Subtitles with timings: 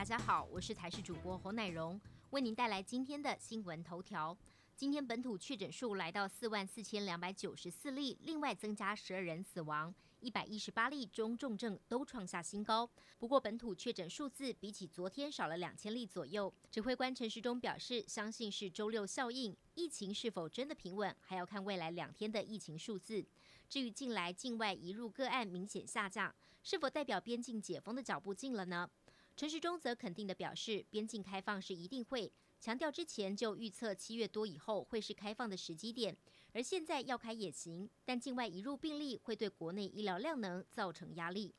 [0.00, 2.00] 大家好，我是台视主播侯乃荣，
[2.30, 4.34] 为您带来今天的新闻头条。
[4.74, 12.88] 今天本土确诊数来到四万四千两百九十四例，另外增加十二人死亡，一百一十八例中重症都创下新高。
[13.18, 16.50] 不过本土确诊数字比起昨天少了两千例左右。
[16.70, 23.22] 指挥官陈时中表示，相信是周六效应，疫情是否真的平稳，还要看未来两天的疫情数字。
[23.68, 28.88] 至于近来境外移入个案明显下降，是否代表边境解封的脚步近了呢？
[29.40, 32.30] 陈时中则肯定地表示，边境开放是一定会。
[32.60, 36.14] 强调之前就预测七月多以后会是开放的时机点，
[36.52, 41.54] 而现在要开也行，但境外移入病例会对国内医疗量能造成压力。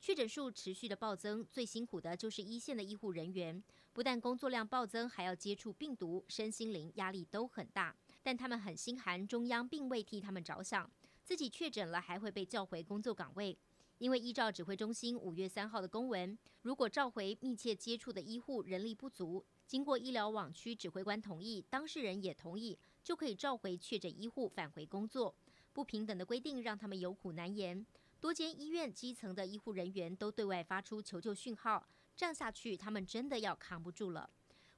[0.00, 3.60] 确诊数持续的暴增，最辛苦的就是一线的医护人员，
[3.92, 7.96] 不但工作量暴增，还要接触病毒，身心灵压力都很大。
[8.22, 10.88] 但他们很心寒，中央并未替他们着想，
[11.24, 13.58] 自己确诊了还会被叫回工作岗位。
[14.04, 25.34] 因为依照指挥中心五月三号的公文，如果召回密切接触的医护人力不足，经过医疗网区指挥官同意，当事人也同意，就可以召回确诊医护返回工作。
[25.72, 27.86] 不平等的规定让他们有苦难言，
[28.20, 34.28] 多间医院基层的医护人员都对外发出求救讯号，这样下去他们真的要扛不住了。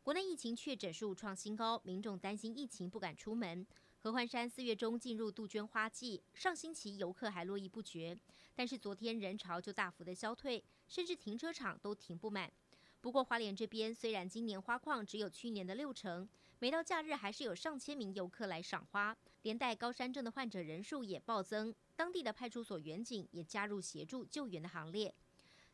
[0.05, 3.67] 国内疫情确诊数创新高，民众担心疫情不敢出门。
[3.99, 8.17] 合欢山四月中进入杜鹃花季，上星期游客还络绎不绝，
[8.55, 12.53] 但是昨天人潮就大幅的消退，甚至停车场都停不满。
[13.01, 25.13] 不过花莲这边虽然今年花况只有去年的六成，每到假日还是有上千名游客来赏花，连带高山症的患者人数也暴增，当地的派出所员警也加入协助救援的行列。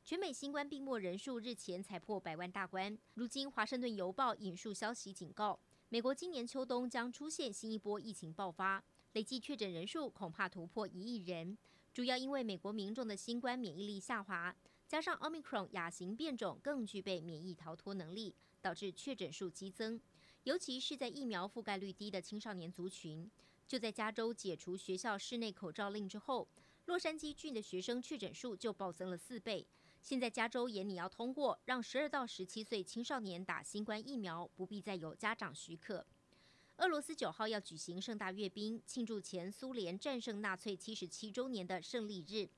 [0.05, 5.59] 全美新冠病末人数日前才破百万大关，如今华盛顿邮报引述消息警告。
[5.93, 11.59] 美国今年秋冬将出现新一波疫情爆发，累计确诊人数恐怕突破一亿人。
[11.93, 14.57] 主要因为美国民众的新冠免疫力下滑，
[14.89, 20.01] 加上奥密克戎亚型变种更具备免疫逃脱能力，导致确诊数激增。
[20.45, 23.31] 尤其是在疫苗覆盖率低的青少年族群。
[23.69, 26.48] 就在加州解除学校室内口罩令之后，
[26.86, 29.67] 洛杉矶郡的学生确诊数就暴增了四倍。
[30.02, 36.05] 现在加州也拟要通过，让十二到十七岁青少年打新冠疫苗，不必再有家长许可。
[36.79, 42.48] 俄罗斯九号要举行盛大阅兵，庆祝前苏联战胜纳粹七十七周年的胜利日。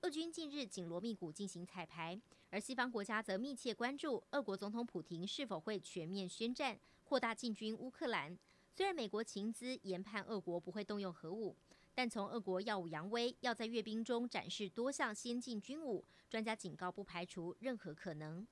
[0.00, 8.36] 俄军近日紧锣密鼓进行彩排，而西方国家则密切关注俄国总统普廷是否会全面宣战，扩大进军乌克兰。
[8.74, 11.54] 虽然美国情资研判俄国不会动用核武。
[11.94, 18.46] 但从俄国耀武扬威，要在阅兵中展示多项先进军武，专家警告不排除任何可能。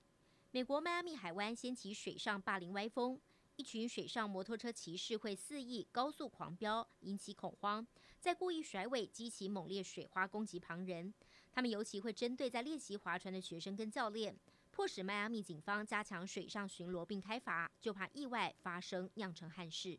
[0.53, 3.21] 美国迈阿密海湾掀起水上霸凌歪风，
[3.57, 7.85] 一群水上摩托车骑士会肆意高速狂飙，引起恐慌，
[8.21, 11.13] 在故意甩尾，激起猛烈水花攻击旁人。
[11.51, 14.39] 他们尤其会针对在练习划船的学生跟教练，
[14.71, 19.99] 迫使迈阿密警方加强水上巡逻并开罚，就怕意外发生酿成憾事。